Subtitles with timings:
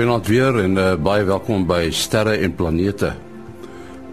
[0.00, 3.10] Goeienaand weer en uh, baie welkom by Sterre en Planete.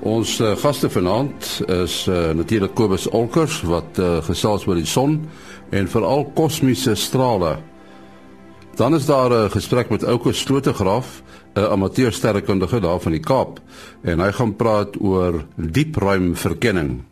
[0.04, 5.15] Ons uh, gaste vanaand is uh, natuurlik Kobus Olkers wat uh, gesels oor die son
[5.71, 7.54] en veral kosmiese strale.
[8.75, 11.23] Dan is daar 'n uh, gesprek met Ouke Slotegraaf,
[11.55, 13.61] 'n uh, amateursterrekundige daar van die Kaap
[14.04, 17.04] en hy gaan praat oor diepruimverkenning.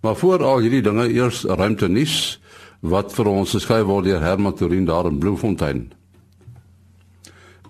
[0.00, 2.40] Maar voor al hierdie dinge eers ruimte nuus
[2.80, 5.92] wat vir ons geskryf word deur Herman Torin daar in Bloemfontein.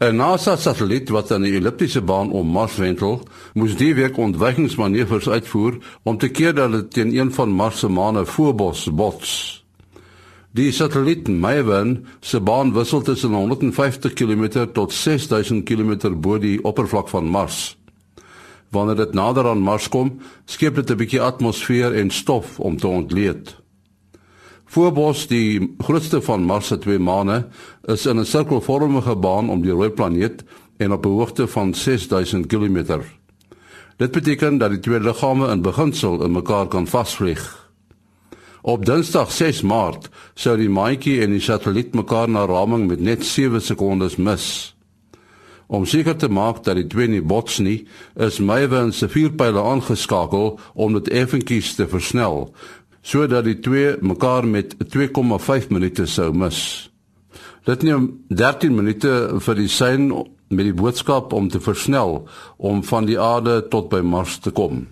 [0.02, 3.20] 'n NASA-satelliet wat aan die elliptiese baan om Mars wentel,
[3.54, 7.88] moes die week ontwykingsmanoeuvres uitvoer om te keer dat dit teen een van Mars se
[7.88, 9.62] maane Phobos bots.
[10.50, 17.08] Die satelliet Maven se baan wissel tussen 150 km tot 6000 km bo die oppervlak
[17.08, 17.78] van Mars.
[18.70, 22.86] Wanneer dit nader aan Mars kom, skep dit 'n bietjie atmosfeer en stof om te
[22.86, 23.61] ontleed.
[24.72, 27.42] Phobos, die grootste van Mars se twee maane,
[27.92, 30.44] is in 'n sirkelvormige baan om die rooi planeet
[30.78, 33.02] en op 'n hoogte van 6000 km.
[33.96, 37.70] Dit beteken dat die twee liggame in beginsel in mekaar kan vasvlieg.
[38.62, 43.24] Op Dinsdag 6 Maart sou die maatjie en die satelliet mekaar na raming met net
[43.24, 44.76] 7 sekondes mis.
[45.66, 47.86] Om seker te maak dat die twee nie bots nie,
[48.16, 52.54] is Maven se vierpyle aangeskakel om dit effentjies te versnel
[53.02, 56.90] sodat die twee mekaar met 2,5 minute sou mis.
[57.66, 60.08] Dit neem 13 minute vir die sein
[60.52, 62.24] met die boodskap om te versnel
[62.56, 64.86] om van die aarde tot by Mars te kom.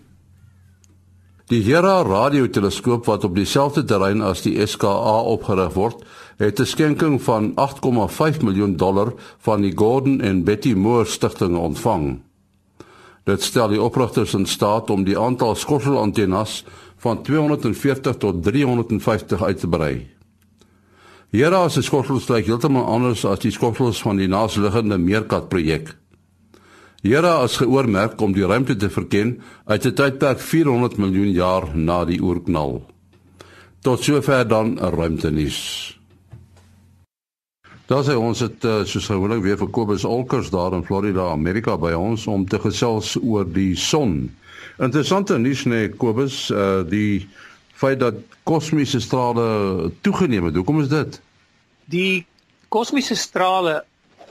[1.50, 6.04] Die Hera radioteleskoop wat op dieselfde terrein as die SKA opgerig word,
[6.38, 12.22] het 'n skenking van 8,5 miljoen dollar van die Gordon en Betty Moore Stichting ontvang.
[13.24, 16.64] Dit stel die oprigters in staat om die aantal skottelantennas
[17.00, 19.94] van 240 tot 350 uit te brei.
[21.30, 25.94] Hierra se skottels lyk heeltemal anders as die skottels van die naasliggende Meerkat projek.
[27.00, 32.04] Hierra is geoormerk om die ruimte te verken uit 'n tydperk 400 miljoen jaar na
[32.04, 32.82] die oerknal.
[33.80, 35.99] Tot sover dan 'n ruimtenis.
[37.90, 41.74] Daar sê ons het uh, soos gewoonlik weer vir Kobus Olkers daar in Florida, Amerika
[41.74, 44.28] by ons om te gesels oor die son.
[44.78, 47.26] Interessante nuus nee Kobus, uh die
[47.80, 50.60] feit dat kosmiese strale toegeneem het.
[50.60, 51.18] Hoekom is dit?
[51.90, 52.26] Die
[52.70, 53.80] kosmiese strale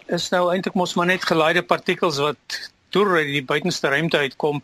[0.08, 2.60] is nou eintlik mos maar net geleide partikels wat
[2.96, 4.62] deur uit die buitenste ruimte uitkom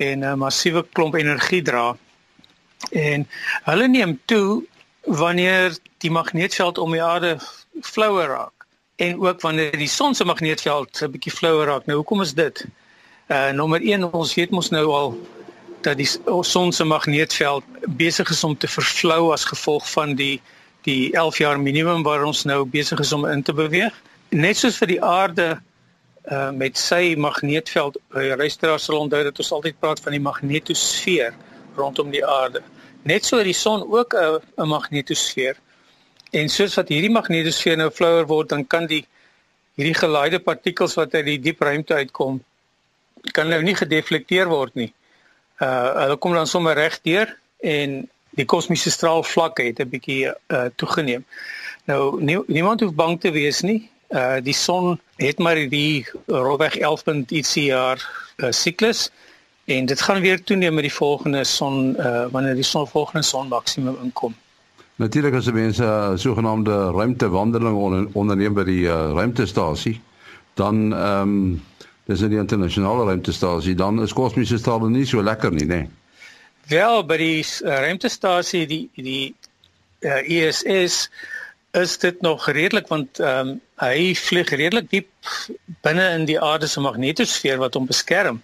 [0.00, 1.90] en 'n massiewe klomp energie dra.
[2.96, 3.28] En
[3.68, 4.64] hulle neem toe
[5.04, 7.36] wanneer die magneetveld om die aarde
[7.80, 8.66] flouer raak
[8.96, 11.86] en ook wanneer die son se magneetveld 'n bietjie flouer raak.
[11.86, 12.66] Nou hoekom is dit?
[13.28, 15.18] Uh nommer 1 ons weet mos nou al
[15.80, 16.08] dat die
[16.40, 20.40] son se magneetveld besig is om te vervlou as gevolg van die
[20.82, 23.94] die 11 jaar minimum waar ons nou besig is om in te beweeg.
[24.28, 25.60] Net soos vir die aarde
[26.30, 31.34] uh met sy magneetveld, uh, luisteraars sal onthou dat ons altyd praat van die magnetosfeer
[31.76, 32.62] rondom die aarde.
[33.02, 35.56] Net so het die son ook 'n 'n magnetosfeer.
[36.32, 39.04] En soos wat hierdie magnetosfeer nou flouer word, dan kan die
[39.76, 42.40] hierdie gelaaide partikels wat uit die diep ruimte uitkom
[43.36, 44.90] kan nou nie gedeflekteer word nie.
[45.62, 47.30] Uh hulle kom dan sommer reg deur
[47.62, 48.00] en
[48.34, 51.24] die kosmiese straalvlak het 'n bietjie uh toegeneem.
[51.86, 53.90] Nou nie, niemand hoef bang te wees nie.
[54.10, 57.04] Uh die son het maar die rolweg 11.
[57.28, 58.00] ietsie jaar
[58.36, 59.10] uh, siklus
[59.64, 63.48] en dit gaan weer toeneem met die volgende son uh wanneer die son volgende son
[63.48, 64.34] maksimum inkom.
[65.02, 67.76] Natuurlik as mense 'n sogenaamde ruimtewandeling
[68.14, 69.98] onderneem by die uh, ruimtestasie,
[70.54, 71.62] dan ehm um,
[72.04, 75.90] dis in die internasionale ruimtestasie dan is kosmiese strale nie so lekker nie nê nee.
[76.72, 79.34] wel by die uh, ruimtestasie die die
[80.02, 81.06] uh, eh, ISS
[81.78, 85.30] is dit nog redelik want ehm um, hy vlieg redelik diep
[85.82, 88.42] binne in die aarde se magnetosfeer wat hom beskerm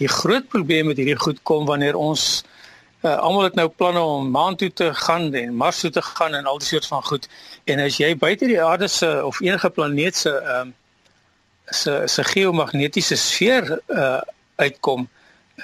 [0.00, 2.42] die groot probleem met hierdie goed kom wanneer ons
[3.04, 6.34] uh, almal het nou planne om maan toe te gaan en Mars toe te gaan
[6.34, 7.28] en al die soort van goed
[7.64, 10.74] en as jy buite die aarde se of enige planeet se ehm um,
[11.64, 14.20] se se geomagnetiese sfeer uh
[14.56, 15.08] uitkom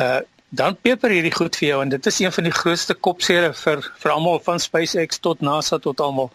[0.01, 0.21] uh
[0.51, 3.85] dan peper hierdie goed vir jou en dit is een van die grootste kopseere vir
[4.03, 6.33] vir almal van SpaceX tot NASA tot almal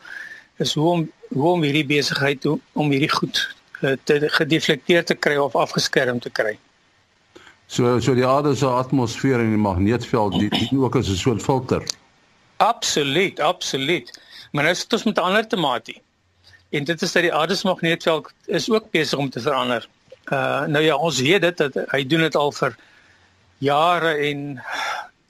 [0.57, 3.41] is hoe om hoe om hierdie besigheid doen om hierdie goed
[3.81, 6.57] uh, te gedeflekteer te kry of afgeskerm te kry.
[7.67, 11.41] So so die aarde se atmosfeer en die magneetveld die dien ook as 'n soort
[11.41, 11.83] filter.
[12.57, 14.21] Absoluut, absoluut.
[14.51, 16.01] Maar nou is dit ons met 'n ander tematie.
[16.69, 19.87] En dit is dat die aarde se magneetveld is ook besig om te verander.
[20.31, 22.75] Uh nou ja, ons weet dit dat hy doen dit al vir
[23.57, 24.63] jare en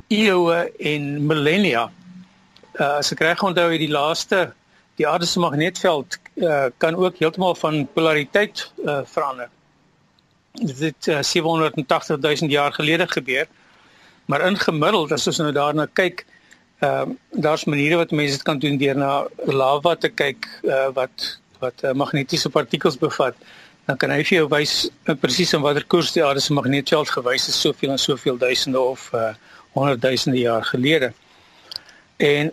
[0.07, 1.91] eeue en millennia.
[2.79, 4.53] Uh as ek reg onthou, het die laaste
[4.95, 9.49] die aarde se magneetveld uh, kan ook heeltemal van polariteit uh, verander.
[10.61, 13.47] Dit het uh, 780 000 jaar gelede gebeur.
[14.25, 16.25] Maar in gemiddeld as ons nou daarna kyk,
[16.79, 20.87] ehm uh, daar's maniere wat mense dit kan doen deur na lava te kyk uh,
[20.93, 23.35] wat wat uh, magnetiese partikels bevat.
[23.85, 24.73] Dan kan hy vir jou wys
[25.05, 28.79] uh, presies in watter koers die aarde se magnetveld gewys is soveel en soveel duisende
[28.79, 29.31] of uh,
[29.77, 31.13] honderdduisende jaar gelede.
[32.17, 32.51] En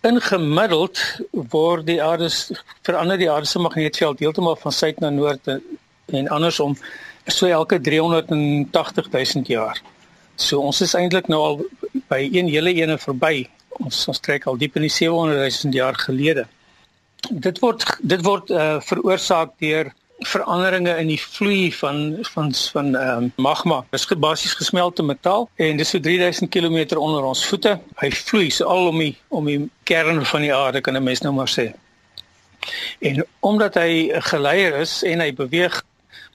[0.00, 1.00] in gemiddeld
[1.32, 2.28] word die aarde
[2.82, 5.62] verander die aarde se magnetveld heeltemal van suid na noord en,
[6.06, 6.76] en andersom
[7.32, 9.80] so elke 380 000 jaar.
[10.36, 11.62] So ons is eintlik nou al
[12.08, 13.48] by een hele ene verby.
[13.82, 16.46] Ons ons trek al diep in die 700 000 jaar gelede.
[17.30, 19.90] Dit word dit word uh, veroorsaak deur
[20.26, 23.84] veranderinge in die vloei van van van um, magma.
[23.90, 27.76] Dit is basies gesmelte metaal en dis so 3000 km onder ons voete.
[28.02, 31.22] Hy vloei so al om die om die kern van die aarde kan 'n mens
[31.22, 31.72] nou maar sê.
[32.98, 35.82] En omdat hy 'n geleier is en hy beweeg,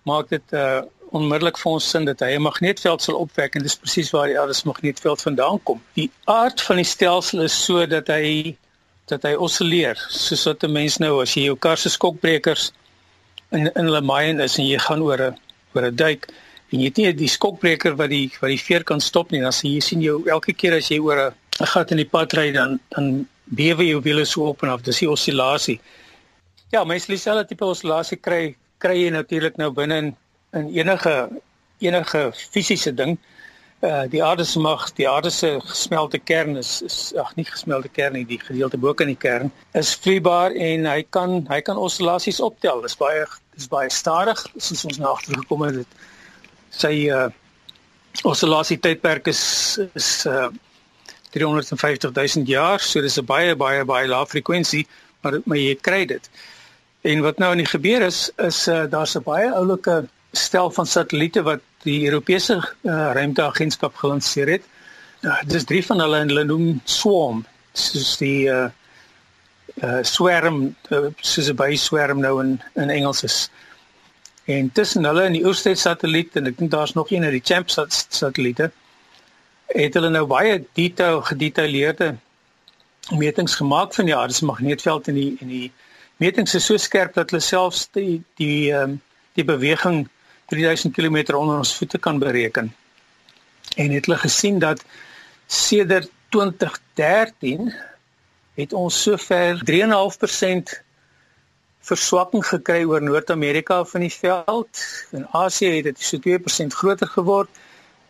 [0.10, 0.82] maak dit uh
[1.14, 4.40] onmiddellik vir ons sin dat hy 'n magneetveld sal opwek en dis presies waar die
[4.40, 5.82] aarde se magneetveld vandaan kom.
[5.94, 8.56] Die aard van die stelsel is so dat hy
[9.12, 12.72] dat hy osilleer, soos wat 'n mens nou as jy jou kar se skokbrekers
[13.52, 15.38] in in hulle myn is en jy gaan oor 'n
[15.76, 16.28] oor 'n duik
[16.72, 19.54] en jy het nie die skokbreker wat die wat die veer kan stop nie, dan
[19.54, 22.52] sien jy sien jou elke keer as jy oor 'n gat in die pad ry
[22.52, 25.80] dan dan bewe jou wiele so op en af, dis die osillasie.
[26.72, 30.16] Ja, mense sê selfe tipe osillasie kry kry jy natuurlik nou binne in
[30.54, 31.14] in enige
[31.82, 33.18] enige fisiese ding.
[33.84, 37.90] Uh die aarde se mag die aarde se gesmelte kern is, is ag nie gesmelte
[37.90, 41.78] kern nie die gedeelte bo kan die kern is vloeibaar en hy kan hy kan
[41.78, 42.84] oscillasies optel.
[42.86, 43.26] Dis baie
[43.56, 45.98] dis baie stadig soos ons nou agtergekom het dit
[46.84, 47.30] sy uh
[48.30, 49.44] oscillasie tydperk is
[49.98, 50.50] is uh
[51.34, 54.86] 350 000 jaar so dis 'n baie baie baie lae frekwensie
[55.22, 56.30] maar maar jy kry dit
[57.04, 60.86] en wat nou aan die gebeur is is uh daar's 'n baie oulike stel van
[60.86, 64.64] satelliete wat die Europese uh, ruimteagentskap gelanseer het.
[65.22, 67.46] Uh, dis drie van hulle en hulle noem swarm.
[67.74, 68.70] Dis die uh
[69.84, 73.50] uh swarm uh, soos 'n baie swarm nou in in Engels is.
[74.46, 77.46] En tussen hulle en die Oostheid satelliet en ek dink daar's nog een uit die
[77.54, 78.72] Champ satelliete
[79.74, 82.16] het hulle nou baie detail gedetailleerde
[83.10, 85.72] metings gemaak van die aarde se magneetveld en die en die
[86.24, 89.02] metings is so skerp dat hulle selfs die die ehm um,
[89.34, 90.04] die beweging
[90.54, 92.68] 3000 km onder ons voete kan bereken.
[93.76, 94.84] En het hulle gesien dat
[95.48, 97.74] sedert 2013
[98.54, 100.76] het ons sover 3.5%
[101.84, 104.84] verswakking gekry oor Noord-Amerika van die veld.
[105.12, 107.50] In Asië het dit so 2% groter geword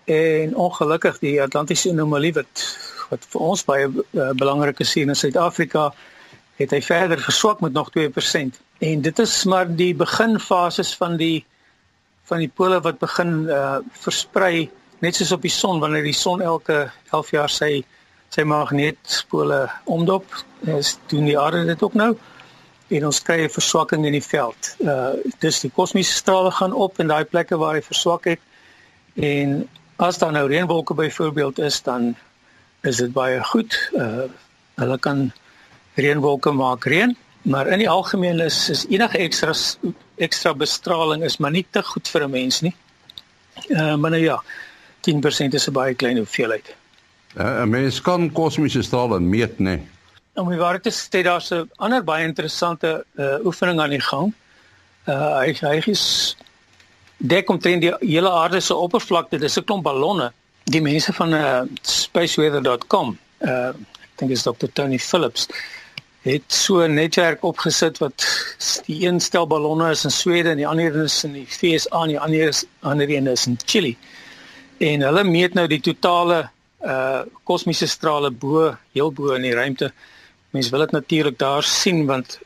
[0.06, 2.68] en ongelukkig die Atlantiese anomalie wat
[3.09, 5.92] wat vir ons baie uh, belangrik is in Suid-Afrika
[6.60, 8.60] het hy verder verswak met nog 2%.
[8.84, 11.46] En dit is maar die beginfases van die
[12.24, 14.70] van die pole wat begin uh versprei
[15.04, 17.72] net soos op die son wanneer die son elke 11 jaar sy
[18.34, 20.38] sy magneetpole omdop
[20.78, 22.14] is doen die aarde dit ook nou
[22.94, 24.76] en ons kry 'n verswakking in die veld.
[24.80, 28.40] Uh dis die kosmiese strale gaan op in daai plekke waar hy verswak het
[29.16, 32.16] en as daar nou reënwolke byvoorbeeld is dan
[32.81, 33.90] is dit baie goed.
[33.94, 34.26] Uh
[34.76, 35.31] hulle kan
[35.95, 39.54] reënwolke maak reën, maar in die algemeen is is enige ekstra
[40.16, 42.76] ekstra bestraling is maar nie te goed vir 'n mens nie.
[43.69, 44.44] Uh, maar nou ja,
[45.02, 46.76] 10% is 'n baie klein hoeveelheid.
[47.38, 49.64] Uh, 'n Mens kan kosmiese strale meet, né?
[49.76, 49.88] Nee.
[50.33, 54.33] Om die waarheid te sê, daar's 'n ander baie interessante uh, oefening aan die gang.
[55.07, 56.35] Uh hy hy is
[57.18, 59.38] dek omtrent die hele aarde se oppervlakte.
[59.38, 60.31] Dis 'n klomp ballonne.
[60.64, 64.68] Die mense van uh spaceweather.com, uh ek dink is Dr.
[64.73, 65.47] Tony Phillips
[66.23, 68.25] het so 'n netwerk opgesit wat
[68.85, 72.07] die een stel ballonne is in Swede en die ander is in die FSA en
[72.07, 73.97] die ander is ander een is in Chili.
[74.77, 76.49] En hulle meet nou die totale
[76.81, 79.92] uh kosmiese strale bo heel bo in die ruimte.
[80.49, 82.39] Mense wil dit natuurlik daar sien want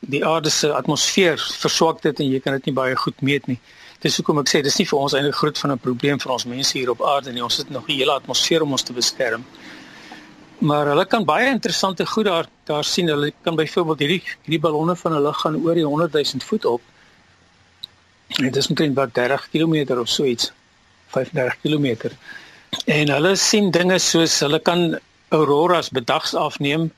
[0.00, 3.60] die aarde se atmosfeer verswak dit en jy kan dit nie baie goed meet nie.
[4.00, 6.44] Dis hoekom ek sê dis nie vir ons eintlik groot van 'n probleem vir ons
[6.44, 7.42] mense hier op aarde nie.
[7.42, 9.44] Ons het nog 'n hele atmosfeer om ons te beskerm
[10.64, 13.08] maar hulle kan baie interessante goed daar daar sien.
[13.08, 16.82] Hulle kan byvoorbeeld hierdie hierdie ballonne van hulle gaan oor die 100 000 voet op.
[18.26, 20.52] En dit is omtrent wat 30 km of so iets.
[21.14, 22.10] 35 km.
[22.84, 26.90] En hulle sien dinge soos hulle kan auroras bedags afneem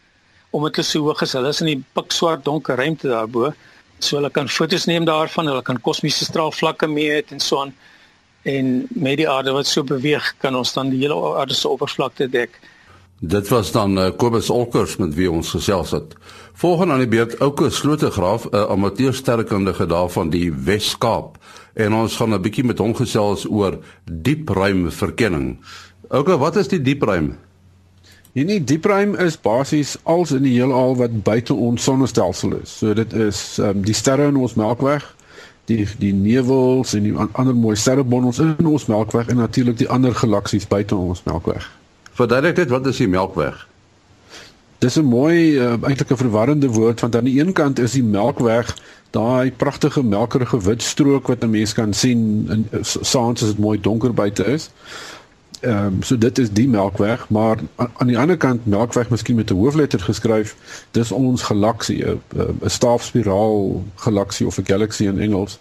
[0.51, 1.33] omdat hulle so hoog is.
[1.37, 3.53] Hulle is in die pikswart donker ruimte daarbo.
[3.99, 5.51] So hulle kan fotos neem daarvan.
[5.51, 7.75] Hulle kan kosmiese straalvlakke meet en so aan.
[8.47, 12.29] En met die aarde wat so beweeg, kan ons dan die hele aarde se oppervlakte
[12.31, 12.61] dek.
[13.21, 16.17] Dit was dan uh, Kobus Olkers met wie ons gesels het.
[16.53, 21.39] Volgende aan die beurt Ouke Slotegraaf, 'n amateursterrekundige daar van die Wes-Kaap.
[21.75, 25.59] En ons gaan 'n bietjie met hom gesels oor diepruimverkenning.
[26.09, 27.39] Ouke, wat is die diepruim?
[28.33, 32.79] Hierdie diepruim is basies als in die heelal wat buite ons sonnestelsel is.
[32.79, 35.17] So dit is um, die sterre in ons Melkweg,
[35.65, 40.15] die die nevels en die ander mooi sterrebondels in ons Melkweg en natuurlik die ander
[40.15, 41.71] galaksies buite ons Melkweg.
[42.17, 43.67] Verduidelik net wat is die Melkweg?
[44.81, 48.05] Dis 'n mooi uh, eintlik 'n verwarrende woord want aan die een kant is die
[48.05, 48.73] Melkweg
[49.11, 53.81] daai pragtige melkerige wit strook wat 'n mens kan sien in saans as dit mooi
[53.81, 54.71] donker buite is.
[55.61, 59.51] Ehm um, so dit is die Melkweg, maar aan die ander kant Melkweg miskien met
[59.51, 60.57] 'n hoofletter geskryf,
[60.91, 62.21] dis ons galaksie, 'n
[62.65, 65.59] staafspiraal galaksie of 'n galaxy in Engels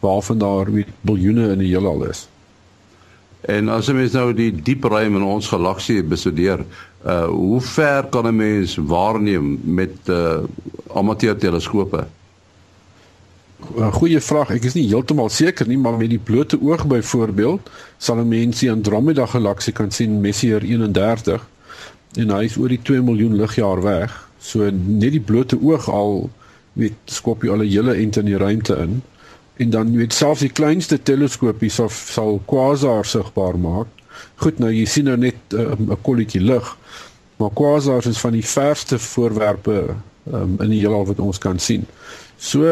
[0.00, 2.28] waarvan daar weet biljoene in die heelal is.
[3.50, 6.62] En as jy mens nou die diep ruim in ons galaksie bestudeer,
[7.02, 10.46] uh hoe ver kan 'n mens waarneem met uh
[10.94, 12.06] amateur teleskope?
[13.98, 14.50] Goeie vraag.
[14.50, 18.60] Ek is nie heeltemal seker nie, maar met die blote oog byvoorbeeld sal 'n mens
[18.60, 21.46] die Andromeda galaksie kan sien Messier 31
[22.16, 24.28] en hy is oor die 2 miljoen ligjaar weg.
[24.38, 26.30] So net die blote oog al
[26.72, 29.02] weet skop jy al 'n hele ent in die ruimte in
[29.56, 33.88] en dan weet selfs die kleinste teleskopies sal sal quasars sigbaar maak.
[34.42, 36.76] Goed, nou jy sien nou net eh, 'n uh, kolletjie lig.
[37.36, 39.94] Maar quasars is van die verste voorwerpe
[40.32, 41.86] um, in die heelal wat ons kan sien.
[42.38, 42.62] So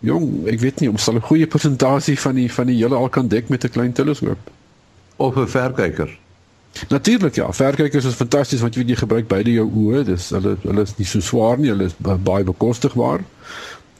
[0.00, 3.28] jong, ek weet nie, ons sal 'n goeie presentasie van die van die heelal kan
[3.28, 4.38] dek met 'n klein teleskoop
[5.16, 6.18] of 'n verkyker.
[6.88, 10.56] Natuurlik ja, verkykers is fantasties want jy weet jy gebruik beide jou oë, dis hulle
[10.62, 13.24] hulle is nie so swaar nie, hulle is baie bekostigbaar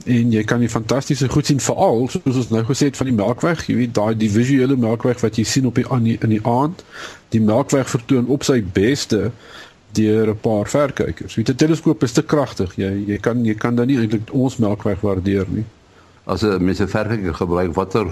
[0.06, 3.16] en jy kan die fantastiese goed sien veral soos ons nou gesê het van die
[3.16, 3.66] Melkweg.
[3.66, 6.84] Jy weet daai die visuele Melkweg wat jy sien op die aan in die aand
[7.34, 9.30] die Melkweg vertoon op sy beste
[9.96, 13.74] deur 'n paar verkykers weet 'n teleskoop is te kragtig jy jy kan jy kan
[13.74, 15.64] dan nie eintlik ons Melkweg waardeer nie.
[16.26, 18.06] As 'n mens 'n verkyker gebruik watter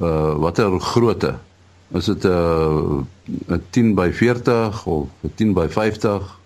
[0.00, 1.34] uh watter grootte?
[1.92, 6.39] Is dit 'n uh, 'n 10 by 40 of 'n 10 by 50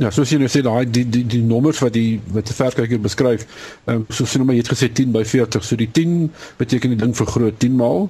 [0.00, 3.00] Ja, soos jy nou sê daai die die die nommers wat die wat die verkyker
[3.04, 3.42] beskryf,
[3.84, 6.30] ehm um, soos jy nou maar jy het gesê 10 by 40, so die 10
[6.56, 8.08] beteken die ding vergroot 10 maal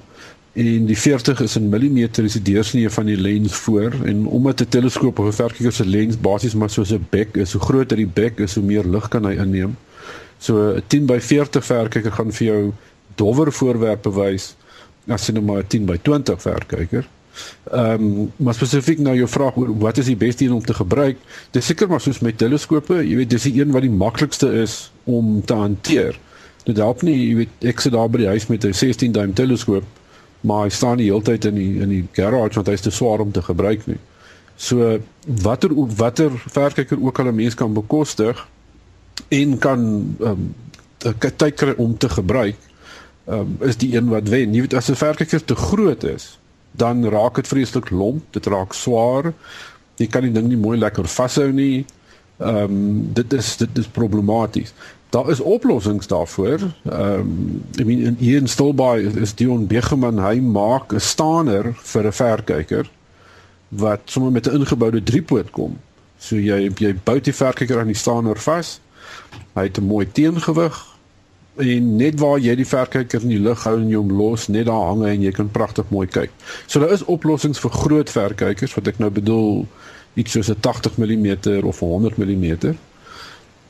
[0.63, 4.63] en die 40 is in millimeter is die deursnee van die lens voor en omdat
[4.63, 7.97] 'n teleskoop of 'n verkyker se lens basies maar soos 'n bek is, so groter
[7.97, 9.75] die bek is, hoe meer lig kan hy inneem.
[10.39, 12.73] So 'n 10 by 40 verkyker gaan vir jou
[13.15, 14.55] dowwer voorwerpe wys
[15.07, 17.05] as jy nou maar 'n 10 by 20 verkyker.
[17.71, 20.73] Ehm um, maar spesifiek nou jou vraag oor wat is die beste een om te
[20.73, 21.17] gebruik?
[21.51, 24.91] Dis seker maar soos met teleskope, jy weet dis die een wat die maklikste is
[25.03, 26.19] om te hanteer.
[26.63, 29.33] Dit help nie, jy weet ek sit daar by die huis met 'n 16 duim
[29.33, 29.83] teleskoop,
[30.41, 33.19] maar hy staan die hele tyd in die in die garage want hy's te swaar
[33.19, 33.99] om te gebruik nie.
[34.57, 38.47] So watter watter verkyker ook al 'n mens kan bekostig
[39.29, 40.55] en kan ehm um,
[41.35, 42.57] tyd kry om te gebruik,
[43.25, 44.53] ehm um, is die een wat wen.
[44.53, 46.40] Jy weet as 'n verkyker te groot is,
[46.71, 49.33] dan raak dit vreeslik lomp, dit raak swaar.
[49.95, 51.85] Jy kan die ding nie mooi lekker vashou nie.
[52.41, 54.73] Ehm um, dit is dit is problematies.
[55.11, 56.59] Daar is oplossings daarvoor.
[56.83, 62.07] Ehm um, I mean hier in Stilbaai is Dion Begeman, hy maak 'n staaner vir
[62.07, 62.89] 'n verkyker
[63.69, 65.77] wat sommer met 'n ingeboude driepoot kom.
[66.17, 68.79] So jy jy bou die verkyker aan die staaner vas.
[69.53, 70.90] Hy het 'n mooi teengewig
[71.55, 74.69] en net waar jy die verkyker in die lug hou en jy hom los net
[74.69, 76.31] daar hang en jy kan pragtig mooi kyk.
[76.67, 79.65] So daar is oplossings vir groot verkykers wat ek nou bedoel
[80.15, 82.77] iets soos 'n 80 mm of 100 mm.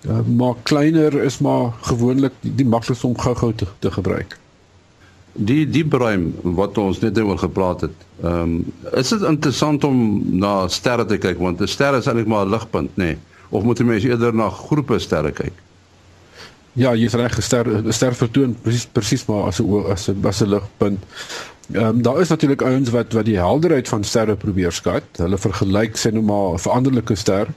[0.02, 4.38] Uh, maar kleiner is maar gewoonlik die, die maklikste om gou-gou te, te gebruik.
[5.34, 7.98] Die die bruin wat ons net oor gepraat het.
[8.24, 12.28] Ehm um, is dit interessant om na sterre te kyk want 'n ster is eintlik
[12.28, 13.18] maar 'n ligpunt nê nee?
[13.50, 15.54] of moet jy mens eerder na groepe sterre kyk?
[16.80, 20.42] Ja, jy is reg gester ster vertoon presies presies maar as 'n as 'n as
[20.42, 21.00] 'n ligpunt.
[21.74, 25.04] Ehm um, daar is natuurlik ouens wat wat die helderheid van sterre probeer skat.
[25.18, 27.48] Hulle vergelyk sê nou maar 'n veranderlike ster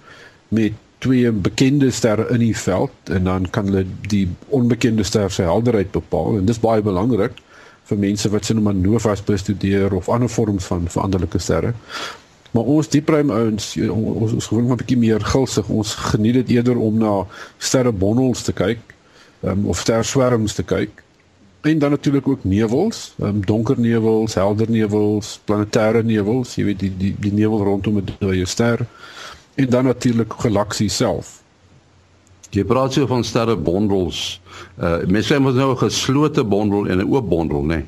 [0.49, 5.43] met twee bekende sterre in die veld en dan kan hulle die onbekende ster se
[5.43, 7.33] helderheid bepaal en dis baie belangrik
[7.85, 11.75] vir mense wat sien nou maar novas bestudeer of ander vorms van veranderlike sterre.
[12.51, 15.69] Maar ons diepruim ouens ons is gewoonlik 'n bietjie meer gulsig.
[15.69, 17.27] Ons geniet dit eerder om na
[17.59, 18.94] sterrebondels te kyk
[19.45, 21.03] um, of sterswerms te kyk.
[21.65, 26.93] En dan natuurlik ook nevels, um, donker nevels, helder nevels, planetêre nevels, jy weet die
[26.97, 28.87] die die nevel rondom 'n dooie ster.
[29.55, 31.43] En dan natuurlik galaksie self.
[32.51, 34.41] Jy praat so van sterrebondels.
[34.79, 37.75] Uh mense sê mos nou 'n geslote bondel en 'n oop bondel, né?
[37.77, 37.87] Nee?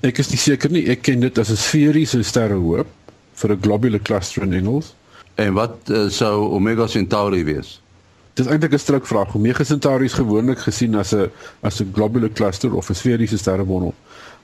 [0.00, 0.86] Ek is nie seker nie.
[0.88, 2.86] Ek ken dit as 'n sferiese sterrehoop
[3.34, 4.94] vir 'n globular cluster in Engels.
[5.34, 7.80] En wat uh, sou Omega Centauri wees?
[8.34, 9.34] Dit is eintlik 'n strukvraag.
[9.34, 13.94] Omega Centauri is gewoonlik gesien as 'n as 'n globular cluster of 'n sferiese sterrebondel.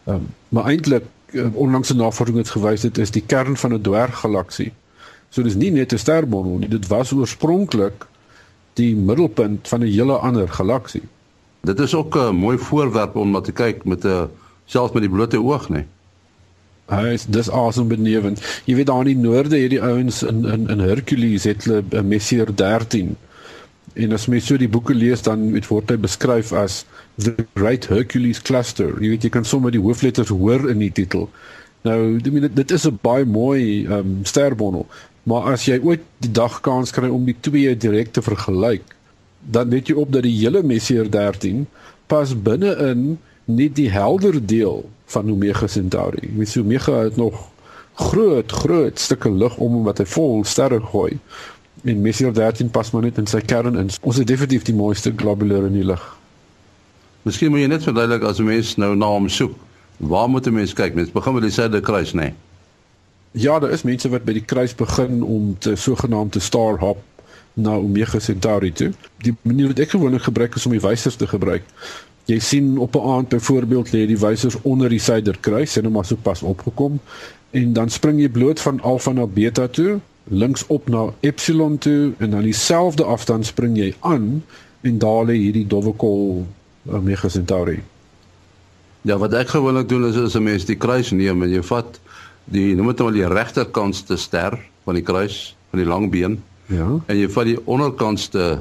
[0.05, 3.73] Ehm um, maar eintlik uh, onlangs 'n navorsing het gewys dit is die kern van
[3.73, 4.73] 'n dwerggalaksie.
[5.29, 8.07] So dis nie net 'n sterbondel nie, dit was oorspronklik
[8.73, 11.03] die middelpunt van 'n hele ander galaksie.
[11.61, 14.29] Dit is ook 'n mooi voorwerp om na te kyk met 'n
[14.65, 15.87] selfs met die blote oog, nee.
[16.87, 18.61] Hy is dis awesome benewend.
[18.65, 22.09] Jy weet daar in die noorde hierdie ouens in in in Hercules het hulle 'n
[22.09, 23.17] Messier 13.
[23.97, 26.83] En as mens so die boeke lees dan het word hy beskryf as
[27.17, 28.93] the Great Hercules Cluster.
[29.01, 31.31] Jy weet jy kan sommer die hoofletters hoor in die titel.
[31.87, 34.87] Nou, dit dit is 'n baie mooi um sterbondel,
[35.23, 38.83] maar as jy ooit die dag kans kry om die twee direk te vergelyk,
[39.41, 41.67] dan weet jy op dat die hele Messier 13
[42.07, 46.31] pas binne-in nie die helder deel van Omega Centauri.
[46.35, 47.51] Met so Omega het nog
[47.95, 51.17] groot groot stukke lig om wat hy vol sterre gooi.
[51.85, 53.91] En Messier 13 pas maar net in sy kern in.
[54.01, 56.03] Ons het definitief die mooiste globular in die lig.
[57.23, 59.55] Miskien moet jy net verduidelik as 'n mens nou na hom soek.
[59.97, 60.95] Waar moet 'n mens kyk?
[60.95, 62.21] Mens begin met die Suiderkruis, nê?
[62.21, 62.35] Nee.
[63.31, 67.03] Ja, daar is mense wat by die kruis begin om te sogenaamde star hop
[67.53, 68.93] na Omega Centauri toe.
[69.25, 71.65] Die manier wat ek gewoonlik gebruik is om die wysers te gebruik.
[72.25, 76.09] Jy sien op 'n aand byvoorbeeld lê die wysers onder die suiderkruis en hom as
[76.09, 77.01] sopas opgekom
[77.51, 82.13] en dan spring jy bloot van alfa na beta toe, links op na epsilon toe
[82.19, 84.43] en dan dieselfde afstand spring jy aan
[84.81, 86.47] en daar lê hierdie dowwe kol
[86.87, 87.81] Omega Centauri.
[89.07, 92.01] Ja, wat ek gewoonlik doen is as 'n mens die kruis neem en jy vat
[92.45, 96.43] die noem dit nou die regterkantste ster van die kruis van die lang been.
[96.67, 96.99] Ja.
[97.07, 98.59] En jy vat die onderkantste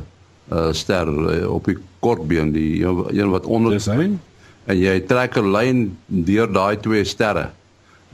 [0.51, 4.11] uh, ster uh, op die kortbeen die een wat onder is hy
[4.65, 7.49] en jy trek 'n lyn deur daai twee sterre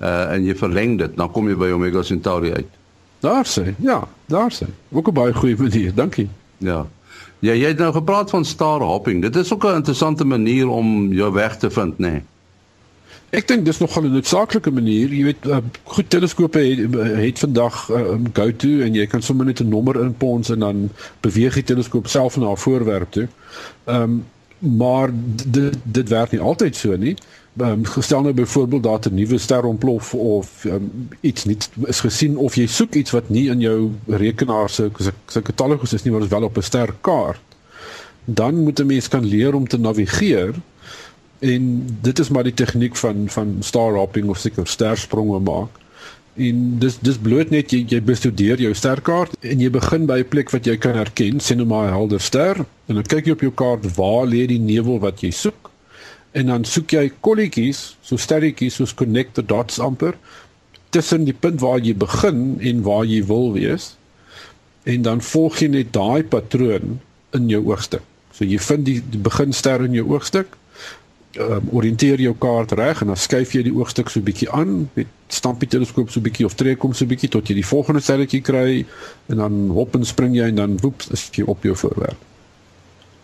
[0.02, 2.72] uh, en jy verleng dit dan kom jy by Omega Centauri uit.
[3.22, 4.68] Daar sê, ja, daar sê.
[4.92, 5.94] Ook 'n baie goeie manier.
[5.94, 6.30] Dankie.
[6.58, 6.88] Ja.
[7.40, 9.22] Ja, jy het nou gepraat van star hopping.
[9.22, 12.12] Dit is ook 'n interessante manier om jou weg te vind, nê.
[12.12, 12.24] Nee.
[13.32, 15.14] Ek dink dis nogal 'n noodsaaklike manier.
[15.14, 16.80] Jy weet, uh, goed teleskope het,
[17.16, 20.60] het vandag uh, um, go to en jy kan sommer net 'n nommer inpons en
[20.60, 23.28] dan beweeg die teleskoop self na 'n voorwerp toe.
[23.86, 24.26] Ehm um,
[24.78, 25.10] maar
[25.46, 27.16] dit dit werk nie altyd so nie.
[27.60, 32.38] Um, gestel nou byvoorbeeld dat 'n nuwe ster ontplof of um, iets nie is gesien
[32.38, 34.90] of jy soek iets wat nie in jou rekenaar se
[35.28, 37.42] se katalogus is nie maar is wel op 'n sterkaart.
[38.26, 40.54] Dan moet 'n mens kan leer om te navigeer
[41.40, 45.70] en dit is maar die tegniek van van star hopping of seker sterspronge maak.
[46.34, 50.28] En dis dis bloot net jy jy bestudeer jou sterkaart en jy begin by 'n
[50.28, 53.32] plek wat jy kan herken, sien nou maar 'n helder ster en dan kyk jy
[53.32, 55.71] op jou kaart waar lê die nevel wat jy soek.
[56.32, 60.16] En dan soek jy kolletjies, so sterretjies soos connect the dots amper
[60.92, 63.94] tussen die punt waar jy begin en waar jy wil wees.
[64.84, 67.00] En dan volg jy net daai patroon
[67.36, 68.04] in jou oogstuk.
[68.36, 70.58] So jy vind die, die beginster in jou oogstuk
[71.40, 75.10] um, orienteer jou kaart reg en dan skuif jy die oogstuk so bietjie aan met
[75.32, 78.42] stamp die teleskoop so bietjie of trek hom so bietjie tot jy die volgende stelletjie
[78.46, 78.82] kry
[79.32, 82.28] en dan hop en spring jy en dan woep is jy op jou voorwerp.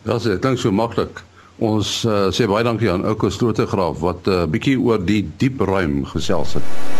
[0.07, 1.23] Ja, dit klink so maklik.
[1.57, 5.61] Ons uh, sê baie dankie aan Ouko Strotegraaf wat 'n uh, bietjie oor die diep
[5.65, 6.96] ruim gesels het.